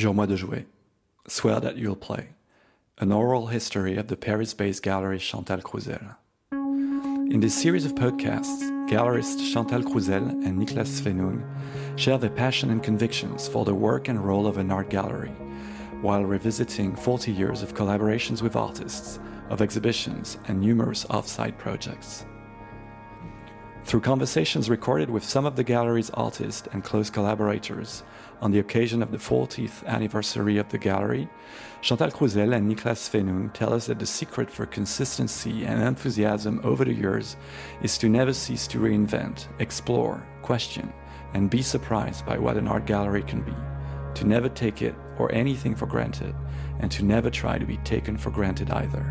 [0.00, 0.64] Jure-moi de jouer.
[1.28, 2.30] Swear that you'll play.
[2.96, 6.16] An oral history of the Paris based gallery Chantal Crousel.
[7.30, 11.44] In this series of podcasts, gallerists Chantal Crousel and Niklas Svennung
[11.98, 15.34] share their passion and convictions for the work and role of an art gallery,
[16.00, 19.20] while revisiting 40 years of collaborations with artists,
[19.50, 22.24] of exhibitions, and numerous off site projects.
[23.84, 28.02] Through conversations recorded with some of the gallery's artists and close collaborators
[28.40, 31.28] on the occasion of the 40th anniversary of the gallery,
[31.82, 36.84] Chantal Crousel and Niklas Svennung tell us that the secret for consistency and enthusiasm over
[36.84, 37.36] the years
[37.82, 40.92] is to never cease to reinvent, explore, question,
[41.34, 43.54] and be surprised by what an art gallery can be,
[44.14, 46.34] to never take it or anything for granted,
[46.80, 49.02] and to never try to be taken for granted either.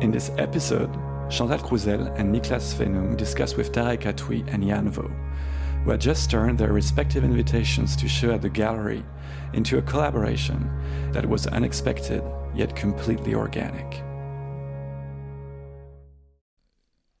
[0.00, 0.92] In this episode,
[1.30, 5.10] Chantal Crousel and Niklas Svennung discuss with Tarek Atoui and Danh Vo,
[5.84, 9.04] who had just turned their respective invitations to show at the gallery
[9.52, 10.70] into a collaboration
[11.12, 12.22] that was unexpected
[12.54, 14.02] yet completely organic.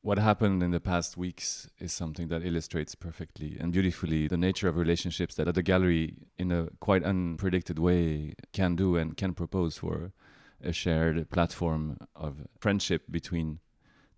[0.04, 4.68] What happened in the past weeks is something that illustrates perfectly and beautifully the nature
[4.68, 9.32] of relationships that at the gallery, in a quite unpredicted way, can do and can
[9.32, 10.12] propose for
[10.60, 13.60] a shared platform of friendship between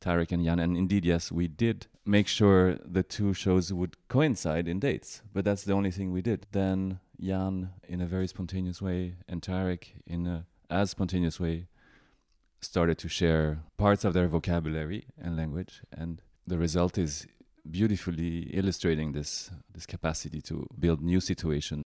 [0.01, 0.59] Tarek and Danh.
[0.59, 5.45] And indeed, yes, we did make sure the two shows would coincide in dates, but
[5.45, 6.47] that's the only thing we did.
[6.53, 11.67] Then Danh, in a very spontaneous way, and Tarek, in a as spontaneous way,
[12.61, 17.27] started to share parts of their vocabulary and language, and the result is
[17.71, 21.83] beautifully illustrating this this capacity to build new situations.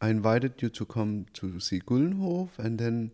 [0.00, 3.10] I invited you to come to see Guldenhof, and then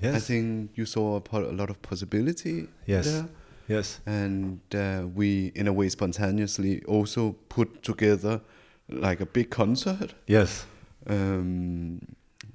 [0.00, 0.14] Yes.
[0.14, 3.06] I think you saw a, po- a lot of possibility Yes.
[3.06, 3.28] there.
[3.68, 4.00] Yes.
[4.06, 8.40] And uh, we, in a way, spontaneously also put together
[8.88, 10.14] like a big concert.
[10.26, 10.64] Yes.
[11.06, 12.00] Um,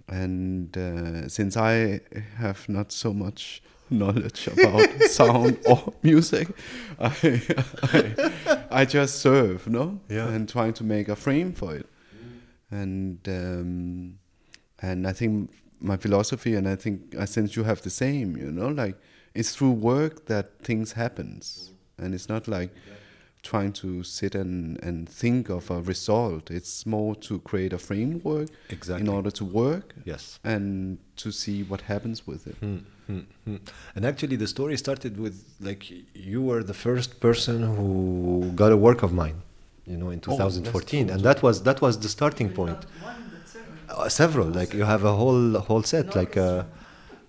[0.08, 2.02] and uh, since I
[2.38, 6.48] have not so much knowledge about sound or music,
[7.00, 7.12] I,
[7.84, 10.28] I, I just serve, no, Yeah.
[10.30, 11.88] and trying to make a frame for it.
[12.72, 14.18] And um,
[14.82, 18.52] and I think my philosophy, and I think I sense you have the same, you
[18.52, 18.98] know, like
[19.36, 22.72] it's through work that things happens, and it's not like
[23.42, 26.50] trying to sit and, and think of a result.
[26.50, 29.02] It's more to create a framework Exactly.
[29.06, 30.40] in order to work Yes.
[30.46, 32.56] and to see what happens with it.
[32.62, 32.78] Hmm,
[33.08, 33.58] hmm, hmm.
[33.96, 35.84] And actually, the story started with like
[36.16, 39.42] you were the first person who got a work of mine,
[39.86, 42.78] you know, in Oh, 2014, true and that was that was the starting point.
[43.90, 46.38] Uh, several, like you have a whole whole set, like.
[46.38, 46.64] Uh,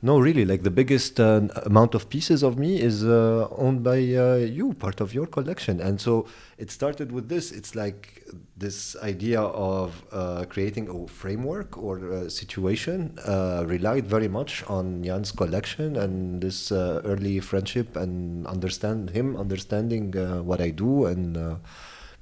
[0.04, 3.96] no, really, like the biggest uh, amount of pieces of me is uh, owned by
[3.96, 5.80] uh, you, part of your collection.
[5.80, 6.26] And so
[6.58, 7.50] it started with this.
[7.50, 8.22] It's like
[8.54, 15.00] this idea of uh, creating a framework or a situation uh, relied very much on
[15.00, 20.12] Danh's collection and this uh, early friendship and understand him understanding
[20.44, 21.58] what I do and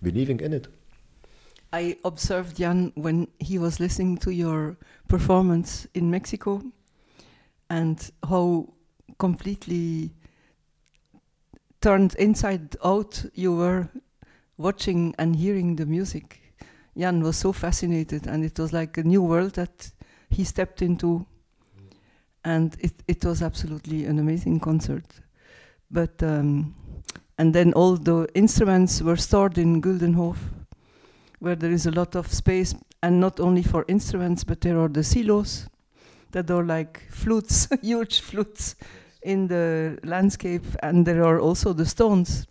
[0.00, 0.68] believing in it.
[1.72, 4.76] I observed Danh when he was listening to your
[5.08, 6.62] performance in Mexico
[7.72, 8.68] and how
[9.18, 10.10] completely
[11.80, 13.88] turned inside out you were
[14.58, 16.54] watching and hearing the music.
[16.94, 19.90] Danh was so fascinated, and it was like a new world that
[20.28, 21.24] he stepped into.
[22.44, 25.06] And it, it was absolutely an amazing concert.
[25.90, 26.74] But, um,
[27.38, 30.36] and then all the instruments were stored in Guldenhof
[31.38, 34.88] where there is a lot of space, and not only for instruments, but there are
[34.88, 35.68] the silos
[36.32, 38.76] that are like flutes, huge flutes
[39.22, 42.46] in the landscape, and there are also the stones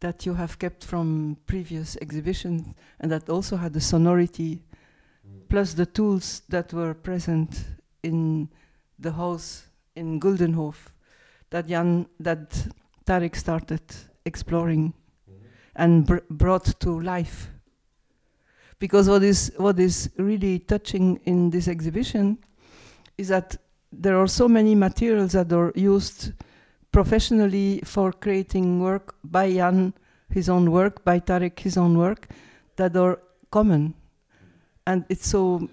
[0.00, 4.62] that you have kept from previous exhibitions, and that also had the sonority,
[5.48, 7.64] plus the tools that were present
[8.02, 8.48] in
[8.98, 10.76] the house in Guldenhof,
[11.50, 12.50] that Danh, that
[13.06, 13.82] Tarek started
[14.24, 14.94] exploring
[15.76, 17.48] and br- brought to life.
[18.78, 22.38] Because what is what is really touching in this exhibition
[23.20, 23.56] is that
[23.92, 26.32] there are so many materials that are used
[26.92, 29.92] professionally for creating work by Danh
[30.30, 32.28] his own work by Tarek his own work
[32.76, 33.18] that are
[33.50, 33.94] common
[34.86, 35.68] and it's so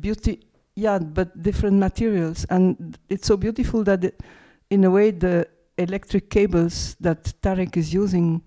[0.00, 0.40] beauty
[0.74, 4.22] yeah but different materials and it's so beautiful that it,
[4.70, 5.46] in a way the
[5.78, 8.42] electric cables that Tarek is using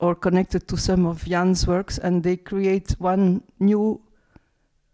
[0.00, 4.00] are connected to some of Danh's works, and they create one new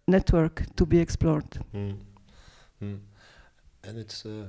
[0.06, 1.50] network to be explored.
[1.74, 1.96] Mm.
[2.82, 2.98] Mm.
[3.84, 4.46] And it's uh,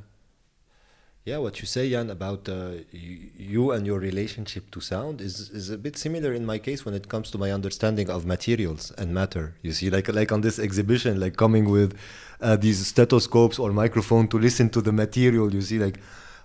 [1.25, 5.69] Yeah, what you say, Danh, about uh, you, and your relationship to sound is is
[5.69, 9.13] a bit similar in my case when it comes to my understanding of materials and
[9.13, 9.56] matter.
[9.62, 11.95] You see, like like on this exhibition, like coming with
[12.41, 15.53] uh, these stethoscopes or microphone to listen to the material.
[15.53, 16.00] You see, like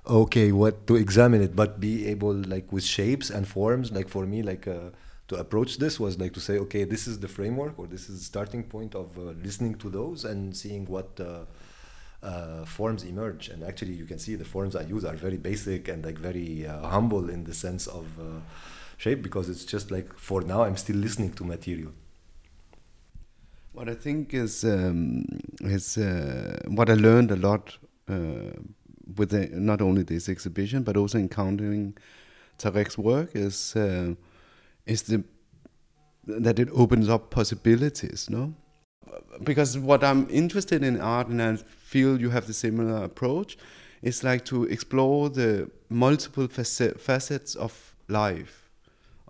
[0.07, 3.91] okay, what to examine it, but be able like with shapes and forms.
[3.91, 4.69] Like for me, like.
[4.69, 4.91] Uh,
[5.29, 8.19] to approach this was like to say, okay, this is the framework or this is
[8.21, 11.21] the starting point of uh, listening to those and seeing what
[12.23, 13.49] uh, uh, forms emerge.
[13.49, 16.67] And actually, you can see the forms I use are very basic and like very
[16.67, 18.41] uh, humble in the sense of uh,
[18.97, 21.93] shape because it's just like for now I'm still listening to material.
[23.73, 25.27] What I think is um,
[25.61, 27.79] is uh, what I learned a lot
[29.17, 31.97] with the, not only this exhibition but also encountering
[32.59, 33.77] Tarek's work is
[34.87, 35.23] is the
[36.27, 38.55] that it opens up possibilities, no?
[39.43, 43.57] Because what I'm interested in art, and I feel you have the similar approach,
[44.03, 48.69] is like to explore the multiple facets of life,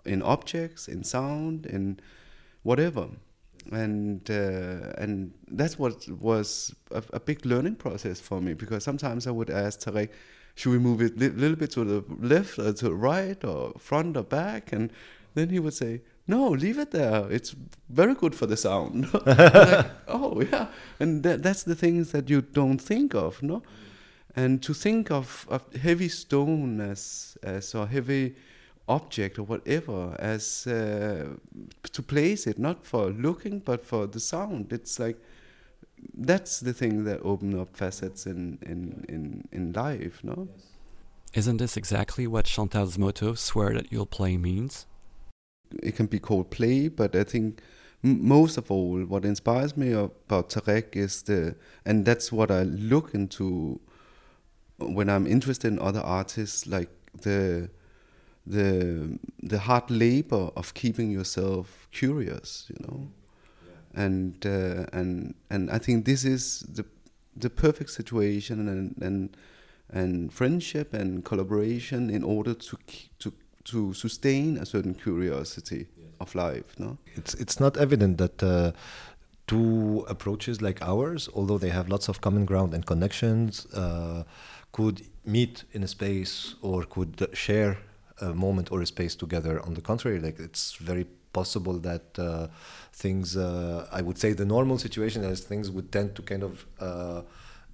[0.05, 1.99] in objects, in sound, in
[2.63, 3.07] whatever,
[3.71, 8.53] and uh, and that's what was a, a, big learning process for me.
[8.53, 10.09] Because sometimes I would ask Tarek,
[10.55, 13.41] should we move it a li- little bit to the left or to the right
[13.45, 14.91] or front or back, and
[15.33, 17.27] then he would say, no, leave it there.
[17.31, 17.55] It's
[17.89, 19.11] very good for the sound.
[19.25, 20.67] like, oh yeah,
[20.99, 23.63] and that, that's the things that you don't think of, no.
[24.35, 28.35] And to think of, of heavy stone as as a heavy
[28.87, 31.29] object or whatever as uh,
[31.91, 34.71] to place it not for looking but for the sound.
[34.71, 35.17] It's like
[36.13, 40.47] that's the thing that open up facets in in in, in life, no.
[41.33, 44.85] Isn't this exactly what Chantal's motto "Swear that you'll play" means?
[45.83, 47.61] It can be called play, but I think
[48.03, 51.55] m- most of all, what inspires me about Tarek is the,
[51.85, 53.79] and that's what I look into
[54.77, 56.89] when I'm interested in other artists, like
[57.21, 57.69] the
[58.45, 63.11] the the hard labor of keeping yourself curious, you know,
[63.67, 64.03] yeah.
[64.03, 66.85] and uh, and and I think this is the
[67.35, 69.37] the perfect situation and and
[69.91, 72.77] and friendship and collaboration in order to
[73.19, 73.33] to
[73.65, 76.07] to sustain a certain curiosity yes.
[76.19, 76.77] of life.
[76.77, 78.43] No, it's it's not evident that.
[78.43, 78.71] Uh,
[79.49, 84.23] two approaches like ours, although they have lots of common ground and connections, uh,
[84.71, 87.79] could meet in a space or could share
[88.21, 89.59] a moment or a space together.
[89.65, 92.47] On the contrary, like it's very possible that uh,
[92.93, 96.65] things, uh, I would say, the normal situation as things would tend to kind of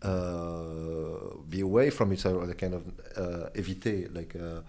[0.02, 2.88] uh, be away from each other or the kind of
[3.18, 4.62] uh, evite, like uh,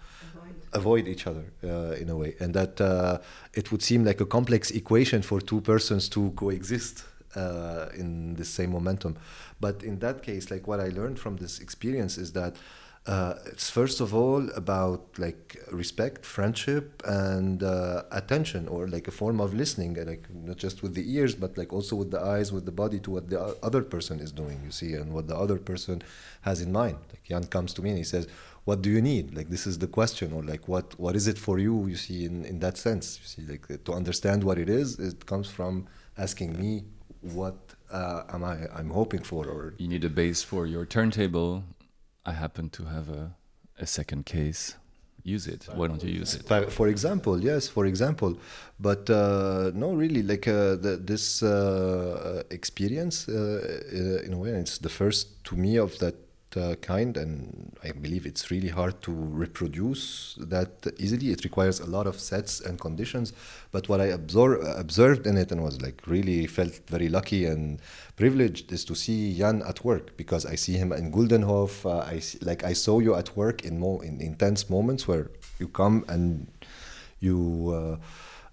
[0.73, 3.19] avoid each other uh, in a way, and that uh,
[3.53, 7.03] it would seem like a complex equation for two persons to coexist
[7.35, 9.17] uh, in the same momentum.
[9.59, 12.55] But in that case, like what I learned from this experience is that
[13.07, 19.11] uh, it's first of all about like respect, friendship, and uh, attention, or like a
[19.11, 22.51] form of listening, like not just with the ears, but like also with the eyes,
[22.51, 24.59] with the body, to what the other person is doing.
[24.65, 26.03] You see, and what the other person
[26.41, 26.97] has in mind.
[27.09, 28.27] Like Danh comes to me and he says,
[28.65, 31.37] what do you need like this is the question or like what what is it
[31.37, 34.67] for you you see in in that sense you see like to understand what it
[34.67, 35.87] is it comes from
[36.17, 36.83] asking me
[37.21, 37.55] what
[37.91, 41.63] uh, am i i'm hoping for or you need a base for your turntable
[42.27, 43.35] i happen to have a
[43.79, 44.75] a second case.
[45.23, 45.67] Use it.
[45.75, 46.71] Why don't you use it?
[46.71, 48.37] For example yes for example.
[48.79, 54.51] But uh, no really like uh, the, this uh, experience uh, uh, in a way
[54.51, 56.15] it's the first to me of that
[56.57, 61.31] uh, kind, and I believe it's really hard to reproduce that easily.
[61.31, 63.33] It requires a lot of sets and conditions.
[63.71, 67.79] But what I absor- observed in it and was like really felt very lucky and
[68.15, 71.85] privileged is to see Danh at work because I see him in Guldenhof.
[71.85, 75.29] Uh, I see, like I saw you at work in more in intense moments where
[75.59, 76.47] you come and
[77.19, 77.97] you uh,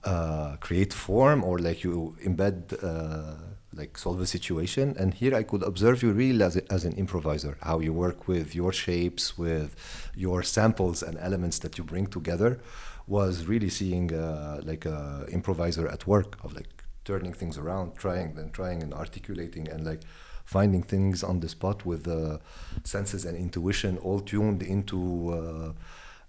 [0.08, 3.37] uh create form or like you embed uh,
[3.76, 4.95] like solve a situation.
[4.99, 8.28] And here I could observe you really as, a, as an improviser, how you work
[8.28, 9.76] with your shapes, with
[10.14, 12.61] your samples and elements that you bring together.
[13.07, 16.69] Was really seeing uh, like a improviser at work of like
[17.04, 20.00] turning things around, trying and trying and articulating and like
[20.45, 22.40] finding things on the spot with the
[22.83, 25.31] senses and intuition all tuned into.
[25.31, 25.73] Uh,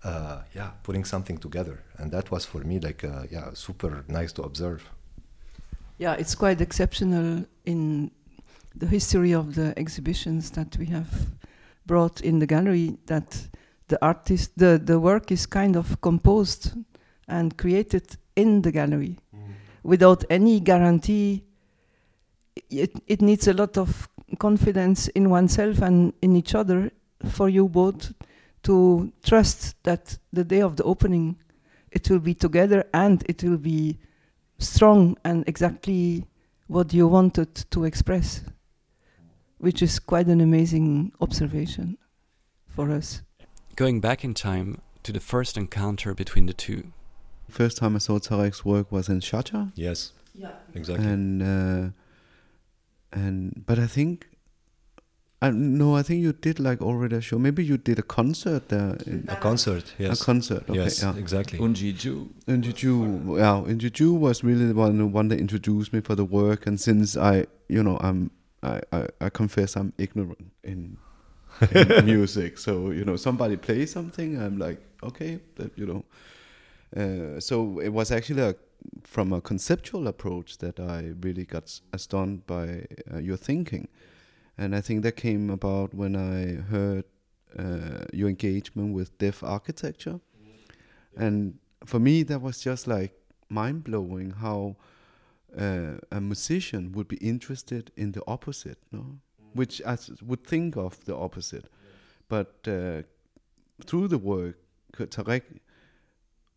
[0.03, 4.31] uh, yeah, putting something together, and that was for me like uh, yeah, super nice
[4.31, 4.87] to observe.
[5.97, 8.11] Yeah, it's quite exceptional in
[8.75, 11.09] the history of the exhibitions that we have
[11.85, 13.47] brought in the gallery that
[13.87, 16.73] the artist the, the work is kind of composed
[17.27, 19.39] and created in the gallery mm.
[19.83, 21.43] without any guarantee
[22.69, 24.09] it, it needs a lot of
[24.39, 26.91] confidence in oneself and in each other
[27.29, 28.13] for you both
[28.63, 31.37] to trust that the day of the opening
[31.91, 33.97] it will be together and it will be
[34.57, 36.25] strong and exactly
[36.67, 38.41] what you wanted to express,
[39.59, 41.97] which is quite an amazing observation
[42.67, 43.21] for us.
[43.75, 46.91] Going back in time to the first encounter between the two.
[47.49, 50.51] First time I saw Tarek's work was in Sharjah, Yes, Yeah.
[50.73, 51.05] exactly.
[51.05, 51.89] and uh,
[53.11, 54.27] and but I think.
[55.41, 57.37] I, no, I think you did like already a show.
[57.37, 58.97] Maybe you did a concert there.
[59.05, 60.21] In, a concert, yes.
[60.21, 60.63] A concert.
[60.69, 61.15] Okay, yes, yeah.
[61.17, 61.59] exactly.
[61.59, 62.29] Eungie Joo.
[62.47, 66.23] And Juju, yeah, and Juju was really the one, one that introduced me for the
[66.25, 66.65] work.
[66.65, 68.31] And since I, you know, I'm,
[68.63, 70.97] I, I, I confess I'm ignorant in,
[71.71, 72.57] in music.
[72.57, 76.05] So you know, somebody plays something, I'm like, okay, that you know.
[76.95, 78.55] Uh, so it was actually a,
[79.03, 83.89] from a conceptual approach that I really got s- astounded by uh, your thinking,
[84.57, 87.05] and I think that came about when I heard
[87.57, 90.19] uh, your engagement with deaf architecture,
[91.15, 93.13] and for me that was just like
[93.49, 94.75] mind blowing how
[95.57, 99.19] uh, a musician would be interested in the opposite, no?
[99.53, 101.65] Which I would think of the opposite,
[102.27, 103.03] but uh,
[103.85, 104.57] through the work,
[104.93, 105.43] Tarek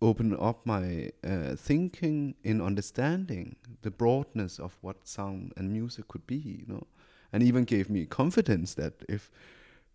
[0.01, 6.27] opened up my uh, thinking in understanding the broadness of what sound and music could
[6.27, 6.87] be, you know,
[7.33, 9.31] and even gave me confidence that if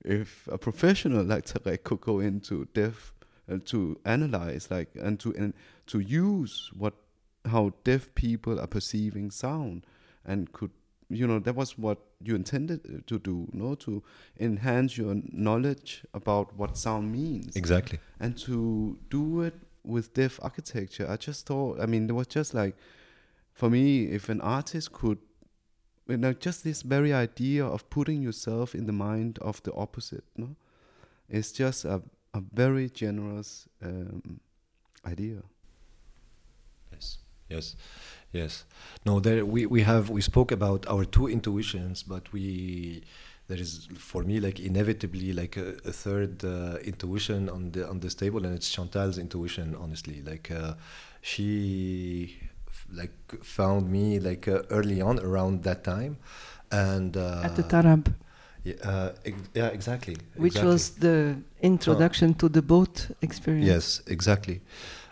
[0.05, 3.13] if a professional like Tarek could go into deaf
[3.51, 5.53] uh, to analyze like and to and
[5.87, 6.93] to use what
[7.45, 9.85] how deaf people are perceiving sound
[10.25, 10.71] and could
[11.09, 14.01] you know that was what you intended uh, to do no to
[14.39, 17.99] enhance your knowledge about what sound means Exactly.
[18.19, 22.53] and to do it with deaf architecture i just thought i mean it was just
[22.53, 22.75] like
[23.53, 25.17] for me if an artist could
[26.07, 30.25] you know just this very idea of putting yourself in the mind of the opposite
[30.36, 30.55] no
[31.29, 32.01] it's just a,
[32.33, 34.39] a very generous um,
[35.05, 35.43] idea
[36.93, 37.17] Yes,
[37.50, 37.75] yes,
[38.31, 38.65] yes.
[39.05, 43.03] No, there we, we have we spoke about our two intuitions, but we
[43.48, 48.00] there is for me like inevitably like a, a third uh, intuition on the on
[48.00, 49.75] this table, and it's Chantal's intuition.
[49.75, 50.74] Honestly, like uh,
[51.22, 52.39] she
[52.93, 56.17] like found me like uh, early on around that time,
[56.71, 58.13] and uh, At the Tarab,
[58.63, 60.17] yeah, uh, ex- yeah, exactly.
[60.35, 60.71] which exactly.
[60.71, 63.67] was the introduction to the boat experience.
[63.67, 64.62] Yes, exactly.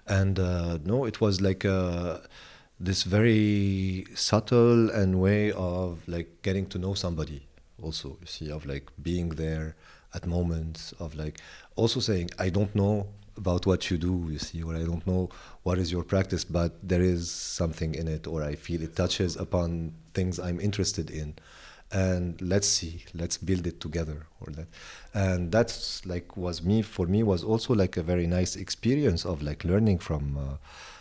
[0.07, 2.19] And uh, no, it was like uh,
[2.79, 7.47] this very subtle and way of like getting to know somebody.
[7.81, 9.75] Also, you see, of like being there
[10.13, 11.39] at moments of like
[11.75, 13.07] also saying, I don't know
[13.37, 15.29] about what you do, you see, or I don't know
[15.63, 19.35] what is your practice, but there is something in it, or I feel it touches
[19.35, 21.35] upon things I'm interested in.
[21.93, 24.67] And let's see let's build it together or that
[25.13, 29.43] and that's like was me for me was also like a very nice experience of
[29.43, 30.55] like learning from uh,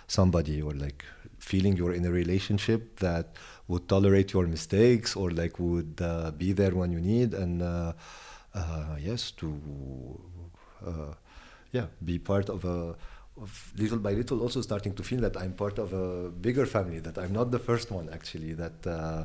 [0.08, 1.04] somebody or like
[1.38, 3.36] feeling you're in a relationship that
[3.68, 7.92] would tolerate your mistakes or like would uh, be there when you need and uh,
[8.54, 9.48] uh, yes to
[10.84, 11.14] uh,
[11.72, 12.96] yeah be part of a
[13.40, 17.00] of little by little also starting to feel that I'm part of a bigger family
[17.00, 19.24] that I'm not the first one actually that uh,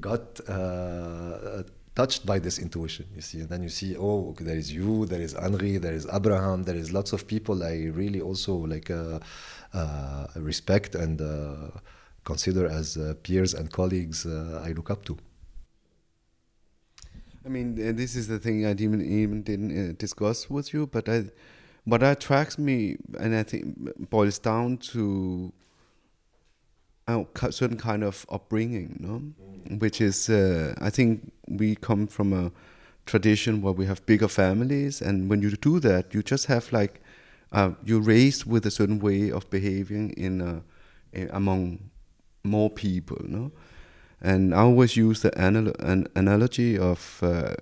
[0.00, 1.62] got uh,
[1.94, 3.40] touched by this intuition you see.
[3.40, 6.64] And then you see oh okay, there is you there is Henri there is Abraham
[6.64, 9.20] there is lots of people I really also like uh,
[9.72, 11.78] uh, respect and uh,
[12.24, 15.16] consider as uh, peers and colleagues I look up to.
[17.46, 21.24] I mean, this is the thing I didn't even didn't discuss with you, but I,
[21.84, 25.52] what attracts me, and I think boils down to
[27.06, 32.50] a certain kind of upbringing, no, which is uh, I think we come from a
[33.06, 37.02] tradition where we have bigger families, and when you do that, you just have like
[37.52, 40.60] uh, you're raised with a certain way of behaving in uh,
[41.12, 41.90] eh, among
[42.42, 43.52] more people, no.
[44.20, 47.54] And I always use the anal- an analogy of uh,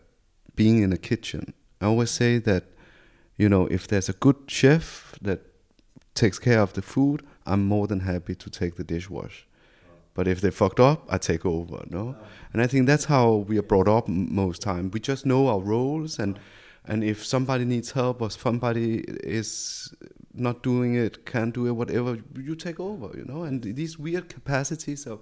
[0.54, 1.54] being in a kitchen.
[1.80, 2.64] I always say that,
[3.36, 5.40] you know, if there's a good chef that
[6.14, 9.44] takes care of the food, I'm more than happy to take the dishwash.
[10.14, 12.14] But if they fucked up, I take over, no?
[12.52, 14.90] And I think that's how we are brought up most time.
[14.90, 16.38] We just know our roles, and
[16.84, 19.94] and if somebody needs help or somebody is
[20.34, 23.44] not doing it, can't do it, whatever, you take over, you know.
[23.44, 25.20] And these weird capacities of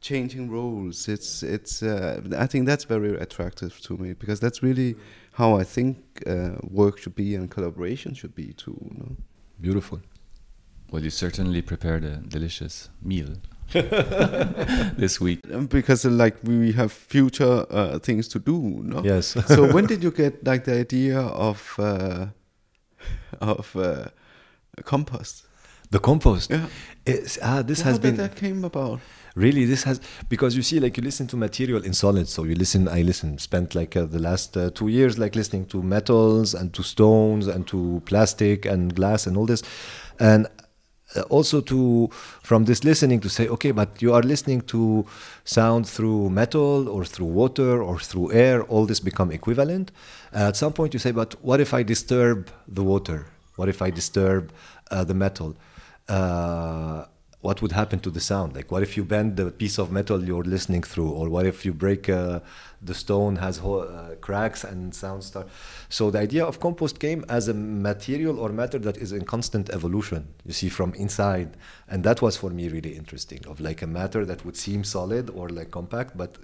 [0.00, 1.82] changing roles, it's it's.
[1.82, 4.96] Uh, I think that's very attractive to me because that's really
[5.32, 8.78] how I think uh, work should be and collaboration should be too.
[8.80, 9.16] You know?
[9.60, 10.00] beautiful
[10.90, 13.34] Well, you certainly prepared a delicious meal.
[13.72, 15.40] this week.
[15.52, 18.80] Um, because uh, like we have future uh, things to do.
[18.82, 19.02] No.
[19.04, 19.36] Yes.
[19.46, 22.26] so when did you get like the idea of uh,
[23.40, 24.06] of uh,
[24.84, 25.48] compost?
[25.90, 26.50] the compost.
[26.50, 26.66] Yeah.
[27.06, 29.00] It's, ah, this How has been that came about?
[29.34, 32.54] Really this has because you see like you listen to material in solid so you
[32.54, 36.54] listen i listen spent like uh, the last uh, two years like listening to metals
[36.54, 39.62] and to stones and to plastic and glass and all this.
[40.18, 40.46] And
[41.16, 42.08] uh, also to
[42.42, 45.06] from this listening to say okay but you are listening to
[45.44, 49.90] sound through metal or through water or through air all this become equivalent.
[50.32, 53.26] At some point you say but what if i disturb the water?
[53.56, 54.52] What if i disturb
[54.90, 55.56] uh, the metal?
[56.08, 57.04] Uh,
[57.40, 58.56] what would happen to the sound?
[58.56, 61.10] Like what if you bend the piece of metal you're listening through?
[61.10, 62.40] Or what if you break uh,
[62.82, 65.48] the stone has uh, cracks and sound start?
[65.88, 69.70] So the idea of compost came as a material or matter that is in constant
[69.70, 71.56] evolution you see from inside.
[71.88, 75.30] And that was for me really interesting of like a matter that would seem solid
[75.30, 76.36] or like compact but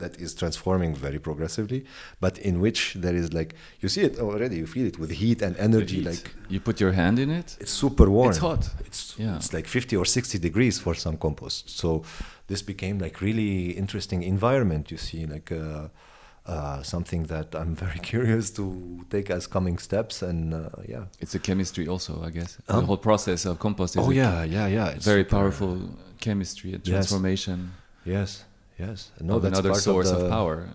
[0.00, 1.80] that is transforming very progressively
[2.20, 5.42] but in which there is like you see it already you feel it with heat
[5.42, 6.06] and energy heat.
[6.10, 7.56] like you put your hand in it.
[7.60, 8.30] it's super warm.
[8.30, 8.62] It's hot.
[8.88, 9.36] It's Yeah.
[9.36, 11.70] it's like 50 or 60 degrees for some compost.
[11.80, 12.02] So
[12.46, 14.90] this became like really interesting environment.
[14.90, 15.88] You see, like uh,
[16.46, 18.64] uh, something that I'm very curious to
[19.10, 20.22] take as coming steps.
[20.22, 21.04] And uh, yeah.
[21.20, 22.58] It's a chemistry also, I guess.
[22.68, 22.80] Huh?
[22.80, 24.88] The whole process of compost is Oh yeah, yeah, yeah.
[24.96, 25.78] It's very super- powerful
[26.20, 27.72] chemistry and transformation
[28.04, 28.44] Yes, yes.
[29.20, 30.68] No, of that's another source of, of, power.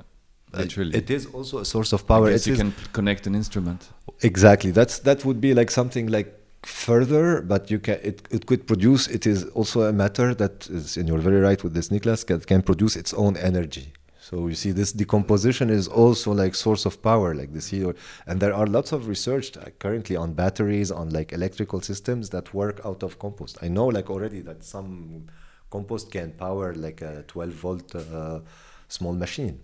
[0.53, 2.29] Literally, it is also a source of power.
[2.29, 3.89] It you is- can connect an instrument.
[4.21, 4.71] Exactly.
[4.71, 9.07] That's that would be like something like further, but you can it, it could produce.
[9.07, 12.39] It is also a matter that is, and you're very right with this, Niklas, can,
[12.41, 13.93] can produce its own energy.
[14.19, 17.95] So you see, this decomposition is also like source of power, like this here,
[18.27, 22.53] and there are lots of research uh, currently on batteries, on like electrical systems that
[22.53, 23.57] work out of compost.
[23.63, 25.27] I know like already that some
[25.69, 28.39] compost can power like a 12 volt uh,
[28.87, 29.59] small machine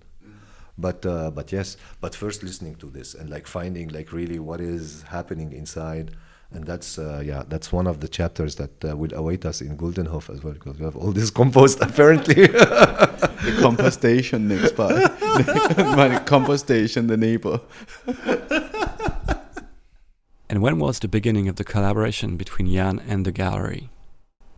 [0.78, 4.60] but uh, but yes but first listening to this and like finding like really what
[4.60, 6.12] is happening inside
[6.52, 9.78] and that's uh, yeah that's one of the chapters that uh, will await us in
[9.78, 12.48] Guldenhof as well because we have all this compost apparently
[13.46, 14.92] The compost station next by.
[15.96, 17.62] My compost station, the neighbor.
[20.50, 23.90] And when was the beginning of the collaboration between Danh and the gallery?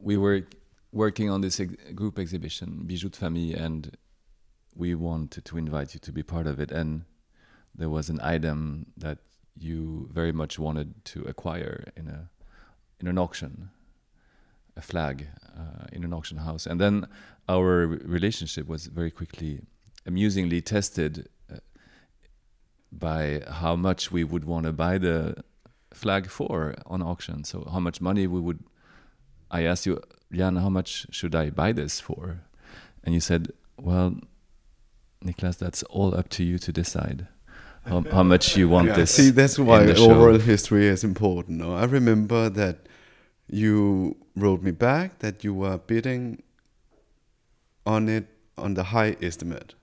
[0.02, 0.44] We were
[0.92, 3.98] working on this ex- group exhibition, Bijoux de Famille, and
[4.76, 6.72] we wanted to invite you to be part of it.
[6.72, 7.04] And
[7.76, 9.20] there was an item that
[9.56, 12.30] you very much wanted to acquire in a
[13.00, 13.70] in an auction,
[14.76, 16.66] a flag uh, in an auction house.
[16.66, 17.08] And then
[17.48, 19.62] our relationship was very quickly,
[20.06, 21.58] amusingly tested uh,
[22.92, 25.44] by how much we would want to buy the
[25.94, 27.44] flag for on auction.
[27.44, 28.64] So how much money we would.
[29.50, 32.42] I asked you, Danh, how much should I buy this for?
[33.04, 34.16] And you said, well,
[35.24, 37.28] Niklas, that's all up to you to decide
[37.86, 39.12] how, how much you want Yeah, this.
[39.12, 41.60] See, that's why oral history is important.
[41.60, 41.76] No?
[41.76, 42.88] I remember that
[43.50, 46.44] you wrote me back that you were bidding
[47.86, 49.76] on it on the high estimate,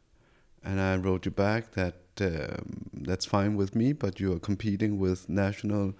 [0.63, 4.99] and I wrote you back that um, that's fine with me, but you are competing
[4.99, 5.95] with national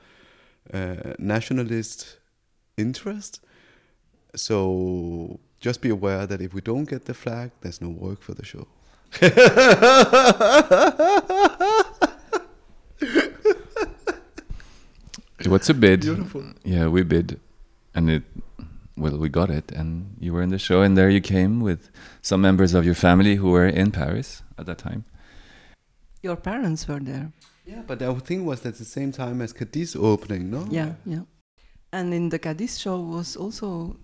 [0.73, 2.19] uh, nationalist
[2.77, 3.41] interest.
[4.35, 8.35] So just be aware that if we don't get the flag, there's no work for
[8.35, 8.67] the show.
[15.47, 16.01] What's a bid?
[16.01, 16.45] Beautiful.
[16.65, 17.41] Yeah, we bid,
[17.95, 18.23] and it.
[18.97, 21.91] Well, we got it, and you were in the show, and there you came with
[22.23, 25.05] some members of your family who were in Paris at that time.
[26.23, 27.33] Your parents were there.
[27.67, 30.67] Yeah, but the thing was at the same time as Cadiz opening, no?
[30.71, 31.23] Yeah, yeah.
[31.93, 33.97] And in the Cadiz show was also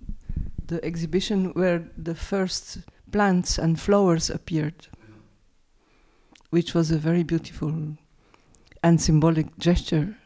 [0.70, 2.78] the exhibition where the first
[3.10, 4.86] plants and flowers appeared,
[6.50, 7.72] which was a very beautiful
[8.84, 10.16] and symbolic gesture.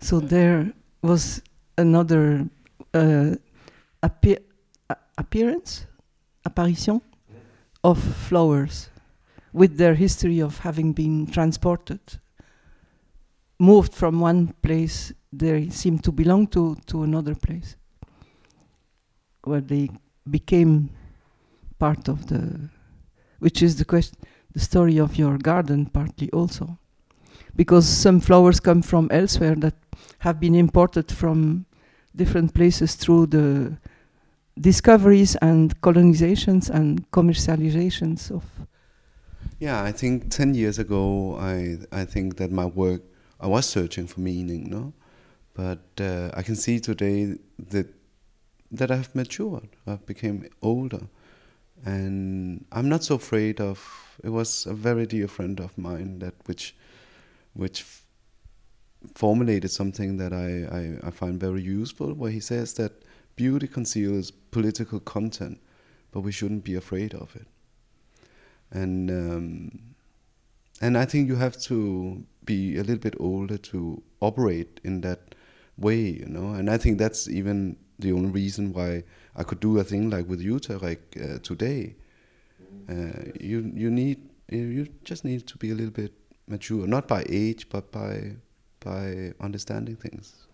[0.00, 1.40] So there was
[1.78, 2.48] another
[2.92, 3.36] uh,
[4.02, 4.42] appe-
[4.90, 5.86] a- appearance,
[6.44, 7.00] apparition
[7.84, 8.90] of flowers
[9.52, 12.00] with their history of having been transported
[13.60, 17.76] moved from one place they seem to belong to to another place
[19.46, 19.90] where they
[20.30, 20.90] became
[21.78, 22.70] part of the
[23.38, 24.16] which is the question
[24.54, 26.78] the story of your garden partly also.
[27.56, 29.74] Because some flowers come from elsewhere that
[30.20, 31.66] have been imported from
[32.16, 33.76] different places through the
[34.58, 38.44] discoveries and colonizations and commercializations of
[39.58, 43.02] Yeah, I think ten years ago, I I think that my work,
[43.40, 44.92] I was searching for meaning, no,
[45.54, 47.38] but uh, I can see today
[47.70, 47.86] that
[48.76, 49.68] that I've matured.
[49.86, 51.06] I've become older,
[51.84, 53.78] and I'm not so afraid of.
[54.22, 56.74] It was a very dear friend of mine that which,
[57.52, 57.84] which
[59.14, 62.92] formulated something that I, I, I find very useful, where he says that
[63.36, 65.60] beauty conceals political content,
[66.12, 67.46] but we shouldn't be afraid of it.
[68.70, 69.94] And um,
[70.80, 75.34] and I think you have to be a little bit older to operate in that
[75.76, 76.54] way, you know.
[76.54, 79.04] And I think that's even the only reason why
[79.36, 81.96] I could do a thing like with you, Tarek, uh, today.
[82.88, 84.18] Uh, you you need
[84.50, 86.12] you just need to be a little bit
[86.46, 88.36] mature, not by age, but by
[88.80, 90.46] by understanding things.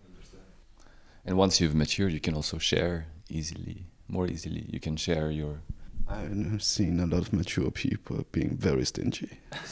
[1.25, 4.65] And once you've matured, you can also share easily, more easily.
[4.69, 5.61] You can share your.
[6.07, 9.29] I've seen a lot of mature people being very stingy.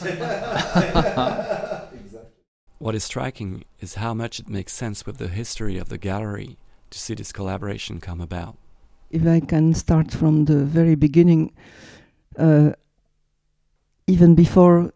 [2.80, 6.56] What is striking is how much it makes sense with the history of the gallery
[6.88, 8.56] to see this collaboration come about.
[9.10, 11.52] If I can start from the very beginning,
[12.38, 12.70] uh,
[14.06, 14.94] even before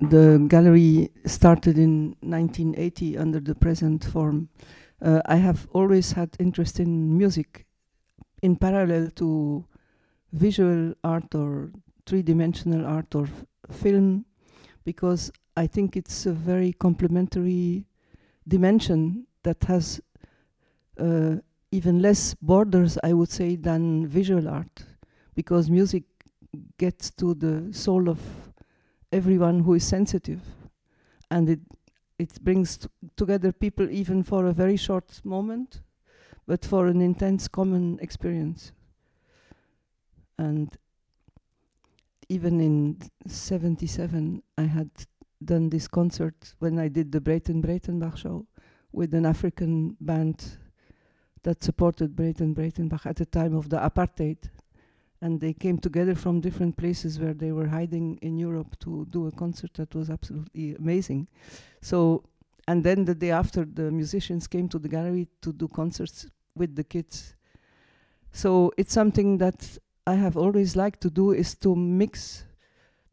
[0.00, 4.48] the gallery started in 1980 under the present form,
[5.00, 7.64] uh, I have always had interest in music
[8.42, 9.64] in parallel to
[10.32, 11.70] visual art or
[12.06, 13.28] three dimensional art or
[13.70, 14.24] film
[14.84, 17.84] because I think it's a very complementary
[18.48, 20.00] dimension that has
[20.98, 21.36] uh,
[21.70, 24.86] even less borders, I would say, than visual art
[25.34, 26.04] because music
[26.78, 28.20] gets to the soul of
[29.12, 30.40] everyone who is sensitive
[31.30, 31.60] and it
[32.18, 35.82] it brings t- together people even for a very short moment
[36.46, 38.72] but for an intense common experience.
[40.38, 40.76] And
[42.28, 44.90] even in 77 i had
[45.44, 48.46] done this concert when i did the Breyten Breytenbach show
[48.92, 50.58] with an african band
[51.42, 54.50] that supported Breyten Breytenbach at the time of the apartheid
[55.22, 59.26] and they came together from different places where they were hiding in Europe to do
[59.26, 61.28] a concert that was absolutely amazing.
[61.82, 62.24] So,
[62.66, 66.74] and then the day after, the musicians came to the gallery to do concerts with
[66.74, 67.34] the kids.
[68.32, 72.44] So it's something that I have always liked to do is to mix,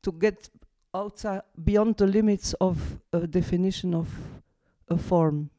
[0.03, 0.49] to get
[0.97, 4.07] outside beyond the limits of a definition of
[4.89, 5.49] a form,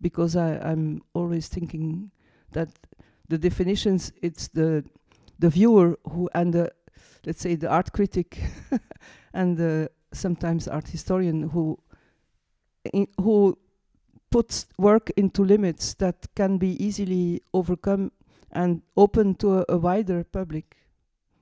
[0.00, 2.10] because I, I'm always thinking
[2.52, 2.68] that
[3.28, 4.84] the definitions it's the
[5.38, 6.70] the viewer who and the
[7.26, 8.38] let's say the art critic
[9.34, 11.78] and the sometimes art historian who
[13.20, 13.58] who
[14.30, 18.12] puts work into limits that can be easily overcome
[18.52, 20.76] and open to a, a wider public.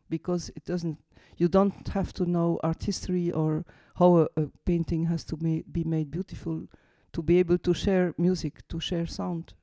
[0.09, 0.99] Because it doesn't
[1.37, 3.65] you don't have to know art history or
[3.97, 6.67] how a, a painting has to ma- be made beautiful
[7.13, 9.55] to be able to share music to share sound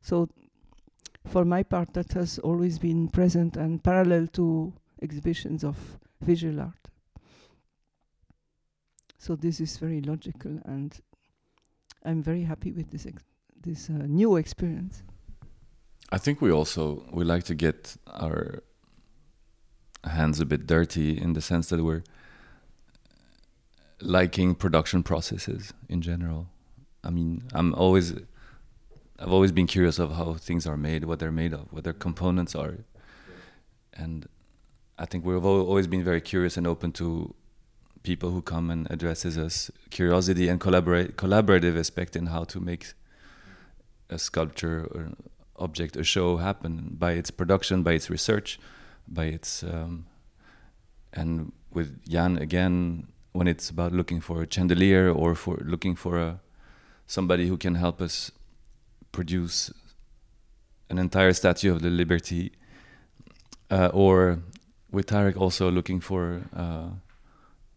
[0.00, 0.28] so
[1.26, 5.76] for my part, that has always been present and parallel to exhibitions of
[6.20, 6.88] visual art.
[9.18, 10.94] So this is very logical, and
[12.04, 13.24] I'm very happy with this ex-
[13.62, 15.02] this uh, new experience.
[16.12, 18.62] I think we also we like to get our
[20.04, 22.02] hands a bit dirty in the sense that we're
[24.00, 26.48] liking production processes in general.
[27.02, 28.14] I mean, I'm always
[29.18, 31.92] I've always been curious of how things are made, what they're made of, what their
[31.92, 32.78] components are,
[33.92, 34.28] and
[34.98, 37.34] I think we've always been very curious and open to
[38.02, 42.92] people who come and addresses us curiosity and collaborate collaborative aspect in how to make
[44.10, 45.12] a sculpture or
[45.56, 48.58] object, a show happen by its production, by its research,
[49.08, 50.06] by its um,
[51.12, 56.18] and with Danh again when it's about looking for a chandelier or for looking for
[56.18, 56.40] a
[57.06, 58.30] somebody who can help us
[59.12, 59.72] produce
[60.88, 62.52] an entire statue of the liberty
[63.70, 64.38] uh, or
[64.90, 66.90] with Tarek also looking for uh,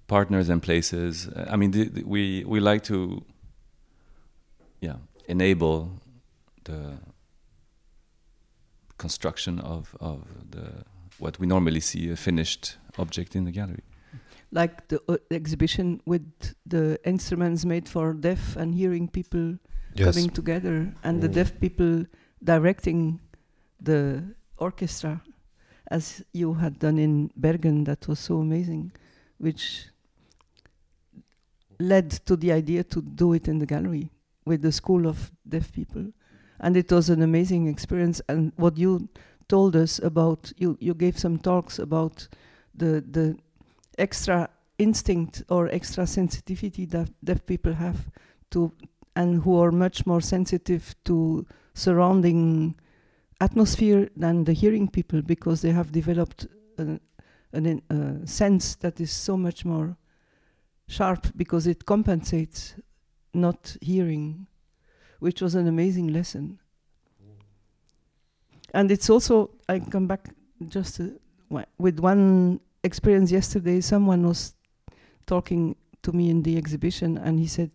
[0.08, 1.30] partners and places.
[1.50, 3.24] I mean we we like to
[4.80, 5.92] yeah enable
[6.64, 7.00] the
[8.98, 10.86] construction of of the
[11.20, 13.84] what we normally see a finished object in the gallery
[14.52, 16.26] Like the uh, exhibition with
[16.66, 19.58] the instruments made for deaf and hearing people
[19.98, 21.34] coming together, and the Mm.
[21.34, 22.06] deaf people
[22.54, 23.20] directing
[23.90, 24.02] the
[24.58, 25.14] orchestra,
[25.92, 27.84] as you had done in Bergen.
[27.84, 28.92] That was so amazing,
[29.38, 29.64] which
[31.80, 34.10] led to the idea to do it in the gallery
[34.46, 36.06] with the school of deaf people,
[36.60, 38.22] and it was an amazing experience.
[38.30, 39.10] And what you
[39.50, 42.28] told us about you, you gave some talks about
[42.76, 43.38] the the
[43.98, 48.10] extra instinct or extra sensitivity that deaf people have
[48.52, 48.72] to
[49.16, 52.76] and who are much more sensitive to surrounding
[53.42, 56.46] atmosphere than the hearing people because they have developed
[56.78, 57.00] a,
[57.54, 59.98] an uh, sense that is so much more
[60.88, 62.76] sharp because it compensates
[63.34, 64.48] not hearing,
[65.20, 66.60] which was an amazing lesson.
[68.78, 70.30] And it's also, I come back
[70.68, 73.82] just uh, with one experience yesterday.
[73.82, 74.54] Someone was
[75.26, 77.72] talking to me in the exhibition, and he said,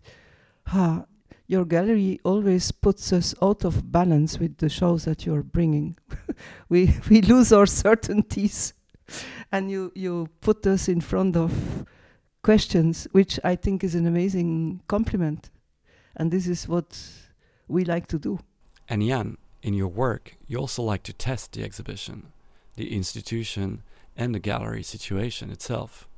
[0.69, 1.05] "Ha,
[1.49, 5.97] your gallery always puts us out of balance with the shows that you're bringing.
[6.69, 8.73] we we lose our certainties,
[9.51, 11.85] and you you put us in front of
[12.43, 15.51] questions, which I think is an amazing compliment,
[16.15, 16.97] and this is what
[17.67, 18.39] we like to do.
[18.89, 22.33] And Danh, in your work, you also like to test the exhibition,
[22.77, 23.83] the institution,
[24.17, 26.09] and the gallery situation itself.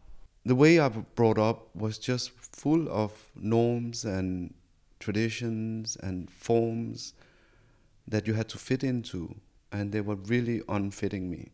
[0.44, 4.54] The way I was brought up was just full of norms and
[4.98, 7.14] traditions and forms
[8.06, 9.36] that you had to fit into,
[9.72, 11.52] and they were really unfitting me.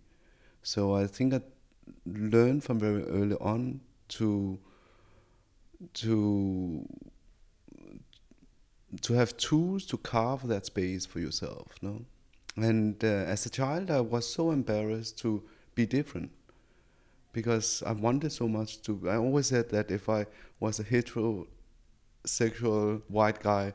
[0.62, 1.40] So I think I
[2.07, 4.59] learned from very early on to
[5.94, 6.87] to
[9.03, 11.69] to have tools to carve that space for yourself.
[11.83, 12.05] No,
[12.57, 15.43] and uh, as a child, I was so embarrassed to
[15.75, 16.31] be different
[17.33, 19.09] because I wanted so much to.
[19.09, 20.27] I always said that if I
[20.59, 23.73] was a heterosexual white guy,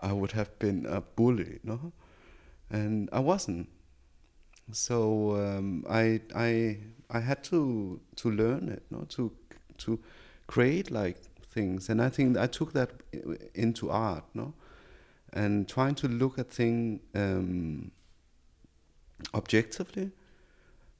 [0.00, 1.92] I would have been a bully, no,
[2.70, 3.68] and I wasn't.
[4.72, 6.78] So um, I I
[7.10, 9.30] I had to to learn it, no, to
[9.78, 10.00] to
[10.46, 11.18] create like
[11.52, 12.90] things, and I think I took that
[13.54, 14.54] into art, no,
[15.36, 17.90] and trying to look at things um,
[19.34, 20.10] objectively